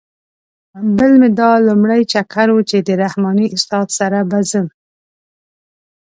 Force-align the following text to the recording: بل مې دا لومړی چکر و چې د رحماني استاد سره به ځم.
بل 0.97 1.11
مې 1.19 1.29
دا 1.39 1.51
لومړی 1.67 2.01
چکر 2.11 2.47
و 2.53 2.57
چې 2.69 2.77
د 2.87 2.89
رحماني 3.03 3.47
استاد 3.55 3.87
سره 3.99 4.19
به 4.29 4.39
ځم. 4.51 4.67